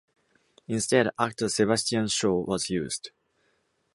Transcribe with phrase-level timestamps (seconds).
[0.67, 3.11] Instead, actor Sebastian Shaw was used.